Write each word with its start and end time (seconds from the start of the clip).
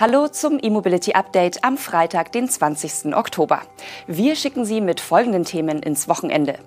Hallo 0.00 0.28
zum 0.28 0.60
E-Mobility 0.62 1.14
Update 1.14 1.64
am 1.64 1.76
Freitag, 1.76 2.30
den 2.30 2.48
20. 2.48 3.16
Oktober. 3.16 3.62
Wir 4.06 4.36
schicken 4.36 4.64
Sie 4.64 4.80
mit 4.80 5.00
folgenden 5.00 5.42
Themen 5.42 5.80
ins 5.80 6.06
Wochenende. 6.06 6.60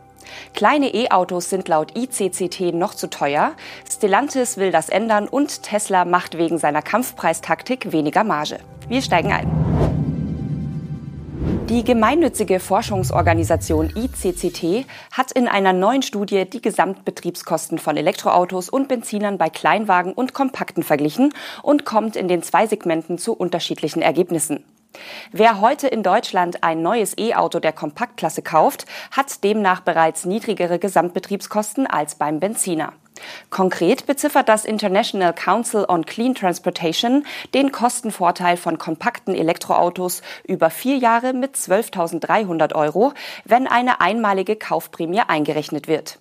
Kleine 0.54 0.94
E-Autos 0.94 1.49
sind 1.49 1.70
laut 1.70 1.97
ICCT 1.97 2.73
noch 2.73 2.94
zu 2.94 3.09
teuer, 3.09 3.54
Stellantis 3.89 4.57
will 4.57 4.71
das 4.71 4.89
ändern 4.89 5.29
und 5.29 5.63
Tesla 5.63 6.03
macht 6.03 6.38
wegen 6.38 6.57
seiner 6.57 6.81
Kampfpreistaktik 6.81 7.94
weniger 7.94 8.25
Marge. 8.25 8.60
Wir 8.89 9.02
steigen 9.02 9.31
ein. 9.31 9.60
Die 11.72 11.85
gemeinnützige 11.85 12.60
Forschungsorganisation 12.60 13.94
ICCT 13.96 14.85
hat 15.13 15.31
in 15.31 15.47
einer 15.47 15.71
neuen 15.71 16.02
Studie 16.02 16.44
die 16.44 16.62
Gesamtbetriebskosten 16.62 17.80
von 17.80 17.95
Elektroautos 17.95 18.67
und 18.67 18.90
Benzinern 18.90 19.38
bei 19.38 19.49
Kleinwagen 19.49 20.12
und 20.12 20.34
Kompakten 20.34 20.84
verglichen 20.84 21.34
und 21.63 21.85
kommt 21.85 22.17
in 22.17 22.27
den 22.27 22.44
zwei 22.44 22.67
Segmenten 22.67 23.17
zu 23.17 23.31
unterschiedlichen 23.31 24.02
Ergebnissen. 24.02 24.66
Wer 25.31 25.61
heute 25.61 25.88
in 25.88 26.03
Deutschland 26.03 26.61
ein 26.61 26.81
neues 26.81 27.17
E-Auto 27.17 27.61
der 27.61 27.72
Kompaktklasse 27.72 28.41
kauft, 28.41 28.85
hat 29.09 29.41
demnach 29.45 29.80
bereits 29.80 30.25
niedrigere 30.25 30.77
Gesamtbetriebskosten 30.77 31.88
als 31.88 32.16
beim 32.16 32.41
Benziner. 32.41 32.91
Konkret 33.49 34.05
beziffert 34.05 34.49
das 34.49 34.66
International 34.66 35.34
Council 35.34 35.85
on 35.88 36.05
Clean 36.05 36.35
Transportation 36.35 37.25
den 37.53 37.71
Kostenvorteil 37.71 38.57
von 38.57 38.77
kompakten 38.77 39.35
Elektroautos 39.35 40.21
über 40.45 40.70
vier 40.70 40.97
Jahre 40.97 41.34
mit 41.34 41.55
12.300 41.55 42.75
Euro, 42.75 43.13
wenn 43.45 43.67
eine 43.67 44.02
einmalige 44.02 44.55
Kaufprämie 44.55 45.21
eingerechnet 45.27 45.88
wird. 45.88 46.20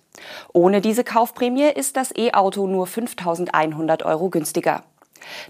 Ohne 0.53 0.81
diese 0.81 1.03
Kaufprämie 1.03 1.69
ist 1.69 1.97
das 1.97 2.13
E-Auto 2.15 2.67
nur 2.67 2.87
5.100 2.87 4.05
Euro 4.05 4.29
günstiger. 4.29 4.83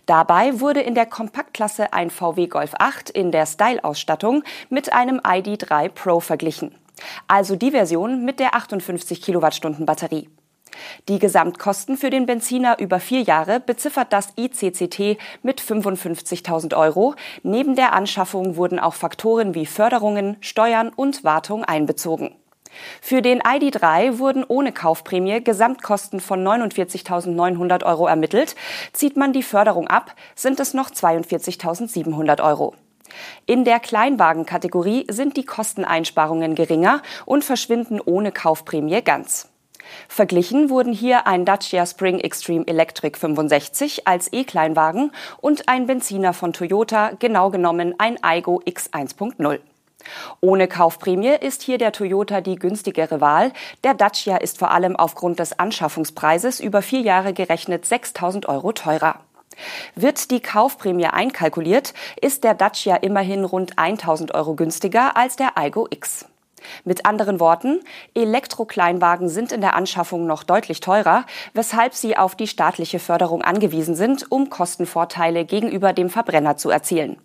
Dabei 0.06 0.60
wurde 0.60 0.82
in 0.82 0.96
der 0.96 1.06
Kompaktklasse 1.06 1.94
ein 1.94 2.10
VW 2.10 2.48
Golf 2.48 2.74
8 2.78 3.10
in 3.10 3.32
der 3.32 3.46
Style-Ausstattung 3.46 4.44
mit 4.70 4.92
einem 4.92 5.20
ID3 5.20 5.90
Pro 5.90 6.20
verglichen. 6.20 6.76
Also 7.28 7.56
die 7.56 7.72
Version 7.72 8.26
mit 8.26 8.40
der 8.40 8.56
58 8.56 9.22
Kilowattstunden 9.22 9.86
Batterie. 9.86 10.30
Die 11.08 11.20
Gesamtkosten 11.20 11.98
für 11.98 12.10
den 12.10 12.26
Benziner 12.26 12.80
über 12.80 13.00
vier 13.00 13.22
Jahre 13.22 13.60
beziffert 13.60 14.14
das 14.14 14.30
ICCT 14.38 15.18
mit 15.44 15.62
55.000 15.62 16.76
Euro. 16.78 17.16
Neben 17.44 17.76
der 17.76 17.94
Anschaffung 17.94 18.56
wurden 18.56 18.80
auch 18.80 18.94
Faktoren 18.94 19.56
wie 19.56 19.66
Förderungen, 19.66 20.38
Steuern 20.42 20.90
und 20.90 21.24
Wartung 21.24 21.64
einbezogen. 21.64 22.36
Für 23.02 23.22
den 23.22 23.42
ID3 23.42 24.18
wurden 24.18 24.46
ohne 24.48 24.72
Kaufprämie 24.72 25.44
Gesamtkosten 25.44 26.20
von 26.20 26.46
49.900 26.46 27.84
Euro 27.86 28.08
ermittelt. 28.08 28.56
Zieht 28.94 29.18
man 29.18 29.34
die 29.34 29.44
Förderung 29.44 29.88
ab, 29.88 30.16
sind 30.36 30.60
es 30.60 30.74
noch 30.74 30.90
42.700 30.90 32.42
Euro. 32.44 32.74
In 33.46 33.66
der 33.66 33.80
Kleinwagenkategorie 33.80 35.06
sind 35.10 35.36
die 35.36 35.46
Kosteneinsparungen 35.46 36.56
geringer 36.56 37.02
und 37.26 37.44
verschwinden 37.44 38.00
ohne 38.00 38.32
Kaufprämie 38.32 39.02
ganz. 39.02 39.51
Verglichen 40.08 40.70
wurden 40.70 40.94
hier 40.94 41.28
ein 41.28 41.46
Dacia 41.46 41.86
Spring 41.86 42.20
Extreme 42.20 42.68
Electric 42.68 43.18
65 43.18 44.08
als 44.08 44.32
E-Kleinwagen 44.32 45.12
und 45.40 45.68
ein 45.70 45.88
Benziner 45.88 46.34
von 46.34 46.54
Toyota, 46.54 47.12
genau 47.20 47.50
genommen 47.50 47.96
ein 47.98 48.22
Aigo 48.24 48.62
X 48.66 48.90
1.0. 48.92 49.60
Ohne 50.40 50.68
Kaufprämie 50.68 51.36
ist 51.40 51.62
hier 51.62 51.78
der 51.78 51.92
Toyota 51.92 52.42
die 52.42 52.56
günstigere 52.56 53.22
Wahl. 53.22 53.52
Der 53.84 53.94
Dacia 53.94 54.38
ist 54.38 54.58
vor 54.58 54.72
allem 54.72 54.96
aufgrund 54.96 55.40
des 55.40 55.60
Anschaffungspreises 55.60 56.60
über 56.60 56.82
vier 56.82 57.02
Jahre 57.02 57.34
gerechnet 57.34 57.86
6000 57.86 58.48
Euro 58.48 58.72
teurer. 58.72 59.20
Wird 59.96 60.32
die 60.32 60.40
Kaufprämie 60.40 61.08
einkalkuliert, 61.08 61.94
ist 62.20 62.44
der 62.44 62.54
Dacia 62.54 62.96
immerhin 62.96 63.44
rund 63.44 63.78
1000 63.78 64.34
Euro 64.34 64.56
günstiger 64.56 65.16
als 65.18 65.36
der 65.36 65.58
Aigo 65.58 65.88
X. 65.90 66.26
Mit 66.84 67.06
anderen 67.06 67.40
Worten, 67.40 67.80
Elektrokleinwagen 68.14 69.30
sind 69.30 69.52
in 69.52 69.62
der 69.62 69.76
Anschaffung 69.76 70.26
noch 70.26 70.44
deutlich 70.44 70.80
teurer, 70.80 71.26
weshalb 71.54 71.94
sie 71.94 72.18
auf 72.18 72.36
die 72.36 72.48
staatliche 72.48 73.00
Förderung 73.00 73.42
angewiesen 73.42 73.96
sind, 73.96 74.32
um 74.32 74.50
Kostenvorteile 74.50 75.46
gegenüber 75.46 75.94
dem 75.94 76.10
Verbrenner 76.10 76.58
zu 76.58 76.70
erzielen. 76.70 77.18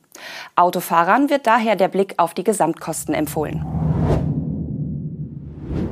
Autofahrern 0.54 1.30
wird 1.30 1.46
daher 1.46 1.76
der 1.76 1.88
Blick 1.88 2.14
auf 2.16 2.34
die 2.34 2.44
Gesamtkosten 2.44 3.14
empfohlen. 3.14 3.64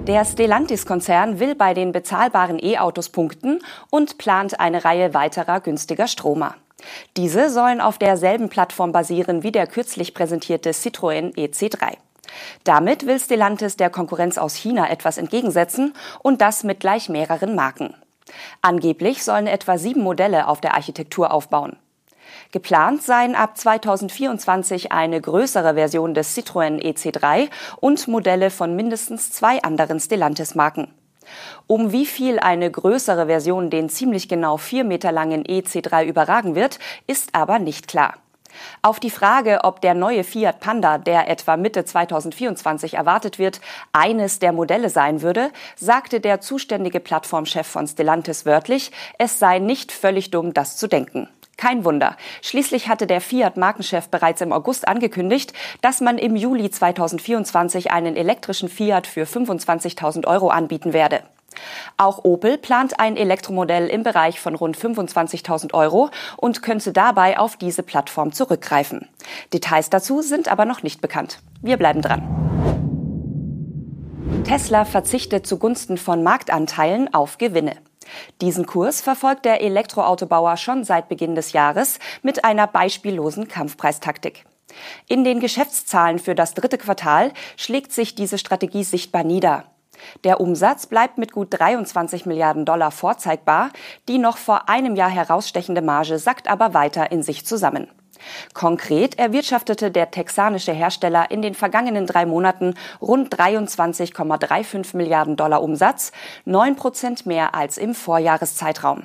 Der 0.07 0.25
Stellantis-Konzern 0.27 1.41
will 1.41 1.55
bei 1.55 1.73
den 1.73 1.93
bezahlbaren 1.93 2.59
E-Autos 2.63 3.09
punkten 3.09 3.61
und 3.89 4.19
plant 4.19 4.61
eine 4.61 4.85
Reihe 4.85 5.15
weiterer 5.15 5.61
günstiger 5.61 6.09
Stromer. 6.09 6.57
Diese 7.17 7.49
sollen 7.49 7.81
auf 7.81 7.97
derselben 7.97 8.51
Plattform 8.51 8.93
basieren 8.93 9.43
wie 9.43 9.53
der 9.53 9.67
kürzlich 9.67 10.13
präsentierte 10.13 10.71
Citroën 10.73 11.35
EC3. 11.35 11.97
Damit 12.65 13.07
will 13.07 13.19
Stellantis 13.19 13.77
der 13.77 13.91
Konkurrenz 13.91 14.39
aus 14.39 14.55
China 14.55 14.91
etwas 14.91 15.19
entgegensetzen 15.19 15.95
und 16.23 16.41
das 16.41 16.65
mit 16.65 16.81
gleich 16.81 17.09
mehreren 17.09 17.55
Marken. 17.55 17.95
Angeblich 18.63 19.23
sollen 19.25 19.47
etwa 19.47 19.79
sieben 19.79 20.03
Modelle 20.03 20.49
auf 20.49 20.61
der 20.61 20.75
Architektur 20.75 21.33
aufbauen. 21.33 21.77
Geplant 22.53 23.03
seien 23.03 23.35
ab 23.35 23.57
2024 23.57 24.93
eine 24.93 25.21
größere 25.21 25.75
Version 25.75 26.15
des 26.15 26.37
Citroën 26.37 26.81
EC3 26.81 27.49
und 27.81 28.09
Modelle 28.09 28.51
von 28.51 28.77
mindestens 28.77 29.31
zwei 29.31 29.63
anderen 29.63 30.01
Stellantis-Marken. 30.01 30.93
Um 31.67 31.93
wie 31.93 32.07
viel 32.07 32.39
eine 32.39 32.71
größere 32.71 33.27
Version 33.27 33.71
den 33.71 33.89
ziemlich 33.89 34.29
genau 34.29 34.57
vier 34.57 34.85
Meter 34.85 35.11
langen 35.11 35.45
EC3 35.45 36.05
überragen 36.05 36.55
wird, 36.55 36.79
ist 37.07 37.35
aber 37.35 37.59
nicht 37.59 37.89
klar. 37.89 38.15
Auf 38.83 39.01
die 39.01 39.11
Frage, 39.11 39.61
ob 39.65 39.81
der 39.81 39.95
neue 39.95 40.25
Fiat 40.25 40.61
Panda, 40.61 40.99
der 40.99 41.29
etwa 41.29 41.57
Mitte 41.57 41.85
2024 41.85 42.95
erwartet 42.95 43.39
wird, 43.39 43.61
eines 43.93 44.39
der 44.39 44.53
Modelle 44.53 44.91
sein 44.91 45.23
würde, 45.23 45.51
sagte 45.77 46.21
der 46.21 46.41
zuständige 46.41 47.01
Plattformchef 47.01 47.67
von 47.67 47.87
Stellantis 47.87 48.47
wörtlich, 48.47 48.93
es 49.19 49.39
sei 49.39 49.59
nicht 49.59 49.93
völlig 49.93 50.31
dumm, 50.31 50.55
das 50.55 50.77
zu 50.77 50.87
denken. 50.87 51.29
Kein 51.57 51.85
Wunder. 51.85 52.17
Schließlich 52.43 52.89
hatte 52.89 53.07
der 53.07 53.21
Fiat-Markenchef 53.21 54.09
bereits 54.09 54.41
im 54.41 54.53
August 54.53 54.89
angekündigt, 54.89 55.53
dass 55.83 56.01
man 56.01 56.19
im 56.19 56.37
Juli 56.37 56.71
2024 56.71 57.93
einen 57.93 58.17
elektrischen 58.17 58.69
Fiat 58.69 59.07
für 59.07 59.25
25.000 59.25 60.27
Euro 60.27 60.49
anbieten 60.49 60.93
werde. 60.93 61.23
Auch 61.97 62.25
Opel 62.25 62.59
plant 62.59 63.01
ein 63.01 63.17
Elektromodell 63.17 63.89
im 63.89 64.03
Bereich 64.03 64.41
von 64.41 64.55
rund 64.55 64.77
25.000 64.77 65.75
Euro 65.75 66.11
und 66.37 66.63
könnte 66.63 66.93
dabei 66.93 67.39
auf 67.39 67.57
diese 67.57 67.83
Plattform 67.83 68.33
zurückgreifen. 68.33 69.09
Details 69.53 69.91
dazu 69.91 70.23
sind 70.23 70.49
aber 70.49 70.65
noch 70.65 70.83
nicht 70.83 71.01
bekannt. 71.01 71.41
Wir 71.63 71.77
bleiben 71.77 72.03
dran. 72.03 72.23
Tesla 74.45 74.85
verzichtet 74.85 75.47
zugunsten 75.47 75.97
von 75.97 76.23
Marktanteilen 76.23 77.13
auf 77.15 77.39
Gewinne. 77.39 77.77
Diesen 78.41 78.67
Kurs 78.67 79.01
verfolgt 79.01 79.45
der 79.45 79.63
Elektroautobauer 79.63 80.57
schon 80.57 80.85
seit 80.85 81.09
Beginn 81.09 81.35
des 81.35 81.53
Jahres 81.53 81.99
mit 82.23 82.45
einer 82.45 82.67
beispiellosen 82.67 83.49
Kampfpreistaktik. 83.49 84.45
In 85.09 85.25
den 85.25 85.41
Geschäftszahlen 85.41 86.19
für 86.19 86.35
das 86.35 86.55
dritte 86.55 86.79
Quartal 86.79 87.33
schlägt 87.57 87.93
sich 87.93 88.15
diese 88.15 88.39
Strategie 88.39 88.85
sichtbar 88.85 89.25
nieder. 89.25 89.65
Der 90.25 90.41
Umsatz 90.41 90.87
bleibt 90.87 91.19
mit 91.19 91.33
gut 91.33 91.49
23 91.51 92.27
Milliarden 92.27 92.65
Dollar 92.65 92.91
vorzeigbar. 92.91 93.71
Die 94.09 94.19
noch 94.19 94.37
vor 94.37 94.69
einem 94.69 94.97
Jahr 94.97 95.11
herausstechende 95.11 95.83
Marge 95.83 96.19
sackt 96.19 96.49
aber 96.49 96.75
weiter 96.75 97.13
in 97.13 97.23
sich 97.23 97.47
zusammen. 97.47 97.89
Konkret 98.53 99.19
erwirtschaftete 99.19 99.91
der 99.91 100.11
texanische 100.11 100.73
Hersteller 100.73 101.31
in 101.31 101.43
den 101.43 101.55
vergangenen 101.55 102.07
drei 102.07 102.27
Monaten 102.27 102.75
rund 103.01 103.35
23,35 103.35 104.97
Milliarden 104.97 105.37
Dollar 105.37 105.63
Umsatz, 105.63 106.13
neun 106.45 106.77
Prozent 106.77 107.27
mehr 107.27 107.55
als 107.55 107.79
im 107.79 107.95
Vorjahreszeitraum. 107.95 109.05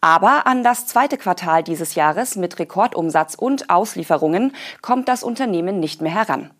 Aber 0.00 0.46
an 0.46 0.62
das 0.62 0.86
zweite 0.86 1.16
Quartal 1.16 1.62
dieses 1.62 1.94
Jahres 1.94 2.36
mit 2.36 2.58
Rekordumsatz 2.58 3.34
und 3.34 3.70
Auslieferungen 3.70 4.54
kommt 4.82 5.08
das 5.08 5.22
Unternehmen 5.22 5.80
nicht 5.80 6.02
mehr 6.02 6.14
heran. 6.14 6.50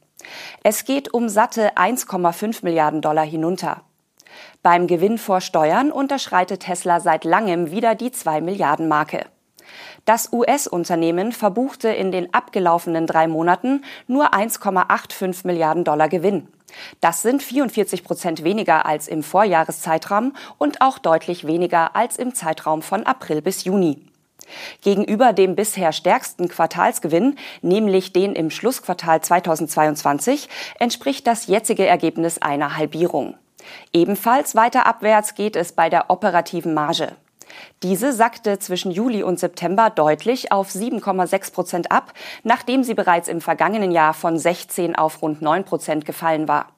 Es 0.62 0.84
geht 0.84 1.12
um 1.12 1.28
satte 1.28 1.76
1,5 1.76 2.60
Milliarden 2.62 3.00
Dollar 3.00 3.24
hinunter. 3.24 3.82
Beim 4.62 4.86
Gewinn 4.86 5.18
vor 5.18 5.40
Steuern 5.40 5.90
unterschreitet 5.90 6.60
Tesla 6.60 7.00
seit 7.00 7.24
langem 7.24 7.70
wieder 7.70 7.94
die 7.94 8.12
2 8.12 8.40
Milliarden 8.40 8.88
Marke. 8.88 9.26
Das 10.04 10.32
US-Unternehmen 10.32 11.32
verbuchte 11.32 11.88
in 11.88 12.10
den 12.10 12.34
abgelaufenen 12.34 13.06
drei 13.06 13.28
Monaten 13.28 13.84
nur 14.06 14.34
1,85 14.34 15.46
Milliarden 15.46 15.84
Dollar 15.84 16.08
Gewinn. 16.08 16.48
Das 17.00 17.22
sind 17.22 17.42
44 17.42 18.02
Prozent 18.02 18.44
weniger 18.44 18.86
als 18.86 19.06
im 19.08 19.22
Vorjahreszeitraum 19.22 20.34
und 20.58 20.80
auch 20.80 20.98
deutlich 20.98 21.46
weniger 21.46 21.94
als 21.94 22.16
im 22.16 22.34
Zeitraum 22.34 22.82
von 22.82 23.04
April 23.04 23.42
bis 23.42 23.64
Juni. 23.64 24.11
Gegenüber 24.80 25.32
dem 25.32 25.54
bisher 25.54 25.92
stärksten 25.92 26.48
Quartalsgewinn, 26.48 27.36
nämlich 27.60 28.12
den 28.12 28.34
im 28.34 28.50
Schlussquartal 28.50 29.20
2022, 29.20 30.48
entspricht 30.78 31.26
das 31.26 31.46
jetzige 31.46 31.86
Ergebnis 31.86 32.38
einer 32.38 32.76
Halbierung. 32.76 33.36
Ebenfalls 33.92 34.54
weiter 34.54 34.86
abwärts 34.86 35.34
geht 35.34 35.56
es 35.56 35.72
bei 35.72 35.88
der 35.88 36.10
operativen 36.10 36.74
Marge. 36.74 37.16
Diese 37.82 38.12
sackte 38.12 38.58
zwischen 38.58 38.90
Juli 38.90 39.22
und 39.22 39.38
September 39.38 39.90
deutlich 39.90 40.52
auf 40.52 40.70
7,6 40.70 41.52
Prozent 41.52 41.92
ab, 41.92 42.12
nachdem 42.42 42.84
sie 42.84 42.94
bereits 42.94 43.28
im 43.28 43.40
vergangenen 43.40 43.90
Jahr 43.90 44.14
von 44.14 44.38
16 44.38 44.96
auf 44.96 45.22
rund 45.22 45.42
9 45.42 45.64
Prozent 45.64 46.04
gefallen 46.04 46.48
war. 46.48 46.68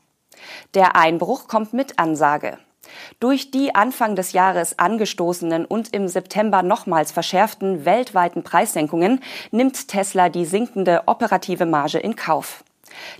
Der 0.75 0.97
Einbruch 0.97 1.47
kommt 1.47 1.73
mit 1.73 1.99
Ansage. 1.99 2.59
Durch 3.20 3.50
die 3.50 3.75
Anfang 3.75 4.16
des 4.16 4.32
Jahres 4.32 4.78
angestoßenen 4.78 5.64
und 5.64 5.92
im 5.94 6.08
September 6.08 6.62
nochmals 6.62 7.12
verschärften 7.12 7.84
weltweiten 7.84 8.42
Preissenkungen 8.42 9.22
nimmt 9.50 9.88
Tesla 9.88 10.28
die 10.28 10.44
sinkende 10.44 11.02
operative 11.06 11.66
Marge 11.66 11.98
in 11.98 12.16
Kauf. 12.16 12.64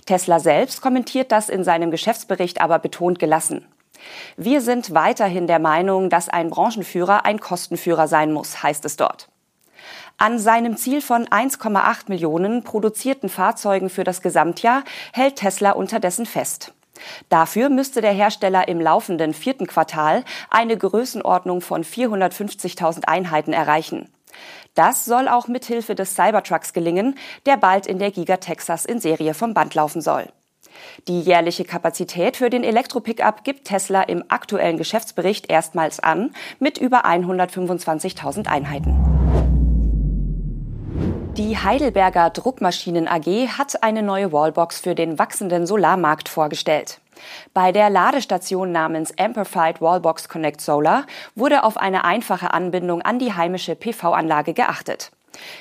Tesla 0.05 0.39
selbst 0.39 0.81
kommentiert 0.81 1.31
das 1.31 1.49
in 1.49 1.63
seinem 1.63 1.91
Geschäftsbericht 1.91 2.61
aber 2.61 2.79
betont 2.79 3.19
gelassen. 3.19 3.65
Wir 4.37 4.61
sind 4.61 4.93
weiterhin 4.93 5.47
der 5.47 5.59
Meinung, 5.59 6.09
dass 6.09 6.29
ein 6.29 6.49
Branchenführer 6.49 7.25
ein 7.25 7.39
Kostenführer 7.39 8.07
sein 8.07 8.31
muss, 8.31 8.61
heißt 8.61 8.85
es 8.85 8.97
dort. 8.97 9.29
An 10.17 10.39
seinem 10.39 10.77
Ziel 10.77 11.01
von 11.01 11.25
1,8 11.25 12.05
Millionen 12.07 12.63
produzierten 12.63 13.27
Fahrzeugen 13.27 13.89
für 13.89 14.05
das 14.05 14.21
Gesamtjahr 14.21 14.83
hält 15.11 15.37
Tesla 15.37 15.71
unterdessen 15.71 16.25
fest. 16.25 16.73
Dafür 17.29 17.69
müsste 17.69 18.01
der 18.01 18.13
Hersteller 18.13 18.67
im 18.67 18.79
laufenden 18.79 19.33
vierten 19.33 19.67
Quartal 19.67 20.23
eine 20.49 20.77
Größenordnung 20.77 21.61
von 21.61 21.83
450.000 21.83 23.05
Einheiten 23.05 23.53
erreichen. 23.53 24.11
Das 24.73 25.05
soll 25.05 25.27
auch 25.27 25.47
mithilfe 25.47 25.95
des 25.95 26.15
Cybertrucks 26.15 26.73
gelingen, 26.73 27.17
der 27.45 27.57
bald 27.57 27.87
in 27.87 27.99
der 27.99 28.11
Giga 28.11 28.37
Texas 28.37 28.85
in 28.85 28.99
Serie 28.99 29.33
vom 29.33 29.53
Band 29.53 29.73
laufen 29.75 30.01
soll. 30.01 30.27
Die 31.07 31.21
jährliche 31.21 31.63
Kapazität 31.63 32.35
für 32.37 32.49
den 32.49 32.63
Elektro-Pickup 32.63 33.43
gibt 33.43 33.65
Tesla 33.65 34.01
im 34.01 34.25
aktuellen 34.27 34.77
Geschäftsbericht 34.77 35.49
erstmals 35.49 36.01
an 36.01 36.31
mit 36.59 36.77
über 36.77 37.05
125.000 37.05 38.47
Einheiten. 38.47 39.14
Die 41.37 41.57
Heidelberger 41.57 42.29
Druckmaschinen 42.29 43.09
AG 43.09 43.49
hat 43.57 43.83
eine 43.83 44.03
neue 44.03 44.31
Wallbox 44.31 44.79
für 44.79 44.95
den 44.95 45.19
wachsenden 45.19 45.67
Solarmarkt 45.67 46.29
vorgestellt. 46.29 47.01
Bei 47.53 47.73
der 47.73 47.89
Ladestation 47.89 48.71
namens 48.71 49.13
Amplified 49.19 49.81
Wallbox 49.81 50.29
Connect 50.29 50.61
Solar 50.61 51.05
wurde 51.35 51.65
auf 51.65 51.75
eine 51.75 52.05
einfache 52.05 52.53
Anbindung 52.53 53.01
an 53.01 53.19
die 53.19 53.33
heimische 53.33 53.75
PV-Anlage 53.75 54.53
geachtet. 54.53 55.11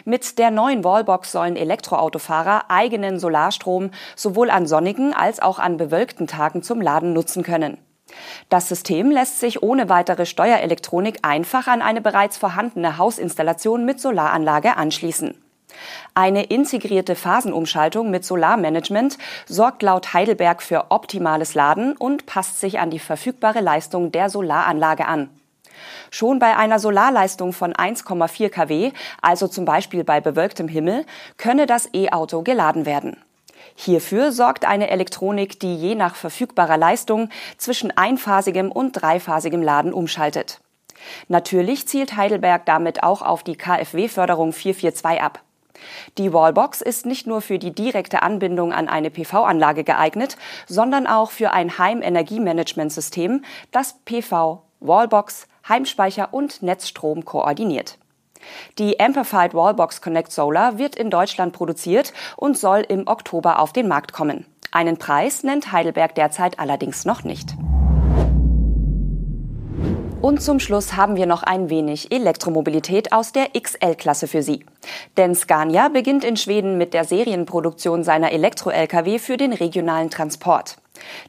Mit 0.04 0.38
der 0.38 0.52
neuen 0.52 0.84
Wallbox 0.84 1.32
sollen 1.32 1.56
Elektroautofahrer 1.56 2.66
eigenen 2.68 3.18
Solarstrom 3.18 3.90
sowohl 4.14 4.50
an 4.50 4.68
sonnigen 4.68 5.12
als 5.12 5.42
auch 5.42 5.58
an 5.58 5.76
bewölkten 5.76 6.28
Tagen 6.28 6.62
zum 6.62 6.80
Laden 6.80 7.12
nutzen 7.12 7.42
können. 7.42 7.78
Das 8.48 8.68
System 8.68 9.10
lässt 9.10 9.40
sich 9.40 9.64
ohne 9.64 9.88
weitere 9.88 10.24
Steuerelektronik 10.24 11.18
einfach 11.22 11.66
an 11.66 11.82
eine 11.82 12.00
bereits 12.00 12.36
vorhandene 12.36 12.96
Hausinstallation 12.96 13.84
mit 13.84 14.00
Solaranlage 14.00 14.76
anschließen. 14.76 15.43
Eine 16.14 16.44
integrierte 16.44 17.16
Phasenumschaltung 17.16 18.10
mit 18.10 18.24
Solarmanagement 18.24 19.18
sorgt 19.46 19.82
laut 19.82 20.14
Heidelberg 20.14 20.62
für 20.62 20.86
optimales 20.90 21.54
Laden 21.54 21.96
und 21.96 22.26
passt 22.26 22.60
sich 22.60 22.78
an 22.78 22.90
die 22.90 22.98
verfügbare 22.98 23.60
Leistung 23.60 24.12
der 24.12 24.30
Solaranlage 24.30 25.06
an. 25.06 25.30
Schon 26.10 26.38
bei 26.38 26.56
einer 26.56 26.78
Solarleistung 26.78 27.52
von 27.52 27.72
1,4 27.72 28.48
kW, 28.48 28.92
also 29.20 29.48
zum 29.48 29.64
Beispiel 29.64 30.04
bei 30.04 30.20
bewölktem 30.20 30.68
Himmel, 30.68 31.04
könne 31.36 31.66
das 31.66 31.88
E-Auto 31.92 32.42
geladen 32.42 32.86
werden. 32.86 33.16
Hierfür 33.74 34.30
sorgt 34.30 34.64
eine 34.64 34.90
Elektronik, 34.90 35.58
die 35.58 35.74
je 35.74 35.96
nach 35.96 36.14
verfügbarer 36.14 36.76
Leistung 36.76 37.28
zwischen 37.56 37.90
einphasigem 37.96 38.70
und 38.70 38.92
dreiphasigem 38.92 39.62
Laden 39.62 39.92
umschaltet. 39.92 40.60
Natürlich 41.28 41.88
zielt 41.88 42.16
Heidelberg 42.16 42.66
damit 42.66 43.02
auch 43.02 43.22
auf 43.22 43.42
die 43.42 43.56
KfW-Förderung 43.56 44.52
442 44.52 45.20
ab. 45.20 45.42
Die 46.18 46.32
Wallbox 46.32 46.80
ist 46.80 47.06
nicht 47.06 47.26
nur 47.26 47.40
für 47.40 47.58
die 47.58 47.74
direkte 47.74 48.22
Anbindung 48.22 48.72
an 48.72 48.88
eine 48.88 49.10
PV-Anlage 49.10 49.84
geeignet, 49.84 50.36
sondern 50.66 51.06
auch 51.06 51.30
für 51.30 51.52
ein 51.52 51.78
Heimenergiemanagementsystem, 51.78 53.44
das 53.70 53.96
PV, 54.04 54.62
Wallbox, 54.80 55.46
Heimspeicher 55.68 56.32
und 56.32 56.62
Netzstrom 56.62 57.24
koordiniert. 57.24 57.98
Die 58.78 59.00
Amplified 59.00 59.54
Wallbox 59.54 60.02
Connect 60.02 60.30
Solar 60.30 60.78
wird 60.78 60.96
in 60.96 61.10
Deutschland 61.10 61.52
produziert 61.52 62.12
und 62.36 62.58
soll 62.58 62.80
im 62.80 63.06
Oktober 63.06 63.58
auf 63.58 63.72
den 63.72 63.88
Markt 63.88 64.12
kommen. 64.12 64.46
Einen 64.70 64.98
Preis 64.98 65.44
nennt 65.44 65.72
Heidelberg 65.72 66.14
derzeit 66.14 66.58
allerdings 66.58 67.04
noch 67.04 67.22
nicht. 67.24 67.54
Und 70.24 70.40
zum 70.40 70.58
Schluss 70.58 70.96
haben 70.96 71.16
wir 71.16 71.26
noch 71.26 71.42
ein 71.42 71.68
wenig 71.68 72.10
Elektromobilität 72.10 73.12
aus 73.12 73.32
der 73.32 73.48
XL-Klasse 73.50 74.26
für 74.26 74.42
Sie. 74.42 74.64
Denn 75.18 75.34
Scania 75.34 75.90
beginnt 75.90 76.24
in 76.24 76.38
Schweden 76.38 76.78
mit 76.78 76.94
der 76.94 77.04
Serienproduktion 77.04 78.04
seiner 78.04 78.32
Elektro-Lkw 78.32 79.18
für 79.18 79.36
den 79.36 79.52
regionalen 79.52 80.08
Transport. 80.08 80.78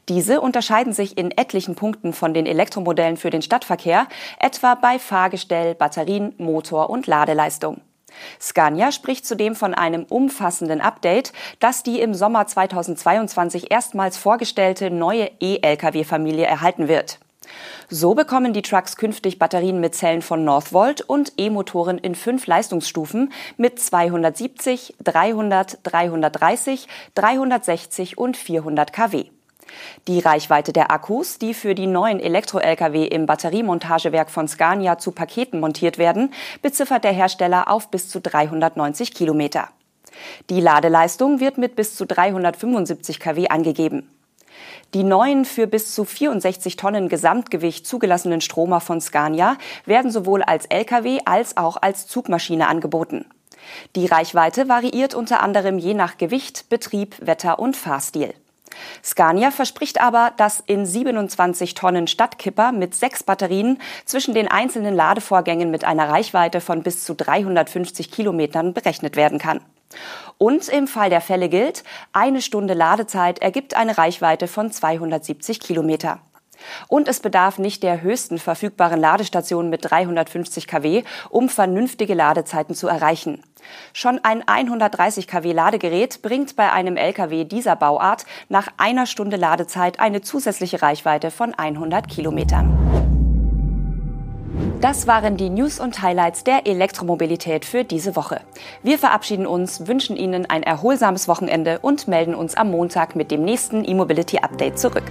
Diese 0.08 0.40
unterscheiden 0.40 0.94
sich 0.94 1.18
in 1.18 1.30
etlichen 1.30 1.74
Punkten 1.74 2.14
von 2.14 2.32
den 2.32 2.46
Elektromodellen 2.46 3.18
für 3.18 3.28
den 3.28 3.42
Stadtverkehr, 3.42 4.06
etwa 4.40 4.76
bei 4.76 4.98
Fahrgestell, 4.98 5.74
Batterien, 5.74 6.32
Motor 6.38 6.88
und 6.88 7.06
Ladeleistung. 7.06 7.82
Scania 8.40 8.92
spricht 8.92 9.26
zudem 9.26 9.56
von 9.56 9.74
einem 9.74 10.04
umfassenden 10.04 10.80
Update, 10.80 11.34
das 11.60 11.82
die 11.82 12.00
im 12.00 12.14
Sommer 12.14 12.46
2022 12.46 13.70
erstmals 13.70 14.16
vorgestellte 14.16 14.90
neue 14.90 15.30
E-Lkw-Familie 15.38 16.46
erhalten 16.46 16.88
wird. 16.88 17.18
So 17.88 18.14
bekommen 18.14 18.52
die 18.52 18.62
Trucks 18.62 18.96
künftig 18.96 19.38
Batterien 19.38 19.80
mit 19.80 19.94
Zellen 19.94 20.22
von 20.22 20.44
Northvolt 20.44 21.02
und 21.02 21.32
E-Motoren 21.36 21.98
in 21.98 22.14
fünf 22.14 22.46
Leistungsstufen 22.46 23.32
mit 23.56 23.78
270, 23.80 24.96
300, 25.02 25.78
330, 25.82 26.88
360 27.14 28.18
und 28.18 28.36
400 28.36 28.92
kW. 28.92 29.26
Die 30.08 30.20
Reichweite 30.20 30.72
der 30.72 30.90
Akkus, 30.90 31.38
die 31.38 31.54
für 31.54 31.74
die 31.74 31.86
neuen 31.86 32.20
Elektro-Lkw 32.20 33.06
im 33.06 33.26
Batteriemontagewerk 33.26 34.30
von 34.30 34.48
Scania 34.48 34.98
zu 34.98 35.12
Paketen 35.12 35.60
montiert 35.60 35.98
werden, 35.98 36.32
beziffert 36.62 37.04
der 37.04 37.12
Hersteller 37.12 37.70
auf 37.70 37.90
bis 37.90 38.08
zu 38.08 38.20
390 38.20 39.14
Kilometer. 39.14 39.68
Die 40.50 40.60
Ladeleistung 40.60 41.40
wird 41.40 41.58
mit 41.58 41.76
bis 41.76 41.94
zu 41.94 42.06
375 42.06 43.20
kW 43.20 43.48
angegeben. 43.48 44.08
Die 44.94 45.04
neuen 45.04 45.44
für 45.44 45.66
bis 45.66 45.94
zu 45.94 46.04
64 46.04 46.76
Tonnen 46.76 47.08
Gesamtgewicht 47.08 47.86
zugelassenen 47.86 48.40
Stromer 48.40 48.80
von 48.80 49.00
Scania 49.00 49.56
werden 49.84 50.10
sowohl 50.10 50.42
als 50.42 50.66
Lkw 50.66 51.20
als 51.24 51.56
auch 51.56 51.76
als 51.80 52.06
Zugmaschine 52.06 52.68
angeboten. 52.68 53.26
Die 53.94 54.06
Reichweite 54.06 54.68
variiert 54.68 55.14
unter 55.14 55.42
anderem 55.42 55.78
je 55.78 55.94
nach 55.94 56.18
Gewicht, 56.18 56.68
Betrieb, 56.68 57.16
Wetter 57.20 57.58
und 57.58 57.76
Fahrstil. 57.76 58.34
Scania 59.04 59.50
verspricht 59.50 60.00
aber, 60.00 60.32
dass 60.36 60.62
in 60.66 60.86
27 60.86 61.74
Tonnen 61.74 62.06
Stadtkipper 62.06 62.72
mit 62.72 62.94
sechs 62.94 63.22
Batterien 63.22 63.78
zwischen 64.04 64.34
den 64.34 64.48
einzelnen 64.48 64.94
Ladevorgängen 64.94 65.70
mit 65.70 65.84
einer 65.84 66.08
Reichweite 66.08 66.60
von 66.60 66.82
bis 66.82 67.04
zu 67.04 67.14
350 67.14 68.10
Kilometern 68.10 68.72
berechnet 68.72 69.16
werden 69.16 69.38
kann. 69.38 69.60
Und 70.38 70.68
im 70.68 70.86
Fall 70.86 71.10
der 71.10 71.20
Fälle 71.20 71.48
gilt, 71.48 71.84
eine 72.12 72.42
Stunde 72.42 72.74
Ladezeit 72.74 73.38
ergibt 73.38 73.74
eine 73.74 73.96
Reichweite 73.96 74.48
von 74.48 74.70
270 74.70 75.60
Kilometer. 75.60 76.20
Und 76.88 77.08
es 77.08 77.20
bedarf 77.20 77.58
nicht 77.58 77.82
der 77.82 78.02
höchsten 78.02 78.38
verfügbaren 78.38 79.00
Ladestation 79.00 79.70
mit 79.70 79.90
350 79.90 80.66
kW, 80.66 81.02
um 81.30 81.48
vernünftige 81.48 82.14
Ladezeiten 82.14 82.74
zu 82.74 82.88
erreichen. 82.88 83.42
Schon 83.92 84.20
ein 84.22 84.46
130 84.46 85.26
kW 85.26 85.52
Ladegerät 85.52 86.22
bringt 86.22 86.56
bei 86.56 86.72
einem 86.72 86.96
Lkw 86.96 87.44
dieser 87.44 87.76
Bauart 87.76 88.24
nach 88.48 88.68
einer 88.76 89.06
Stunde 89.06 89.36
Ladezeit 89.36 90.00
eine 90.00 90.20
zusätzliche 90.20 90.82
Reichweite 90.82 91.30
von 91.30 91.54
100 91.54 92.08
Kilometern. 92.08 93.06
Das 94.80 95.06
waren 95.06 95.36
die 95.36 95.50
News 95.50 95.80
und 95.80 96.02
Highlights 96.02 96.44
der 96.44 96.66
Elektromobilität 96.66 97.64
für 97.64 97.82
diese 97.82 98.14
Woche. 98.14 98.40
Wir 98.82 98.98
verabschieden 98.98 99.46
uns, 99.46 99.86
wünschen 99.86 100.16
Ihnen 100.16 100.46
ein 100.46 100.62
erholsames 100.62 101.28
Wochenende 101.28 101.78
und 101.80 102.08
melden 102.08 102.34
uns 102.34 102.56
am 102.56 102.70
Montag 102.70 103.16
mit 103.16 103.30
dem 103.30 103.42
nächsten 103.42 103.84
E-Mobility 103.84 104.38
Update 104.38 104.78
zurück. 104.78 105.04